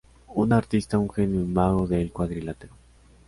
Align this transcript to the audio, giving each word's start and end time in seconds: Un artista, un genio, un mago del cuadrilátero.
Un 0.35 0.51
artista, 0.51 0.97
un 0.97 1.11
genio, 1.11 1.41
un 1.41 1.53
mago 1.53 1.85
del 1.85 2.11
cuadrilátero. 2.11 2.73